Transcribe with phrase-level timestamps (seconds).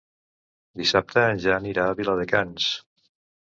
[0.81, 2.73] Dissabte en Jan irà a Viladecans.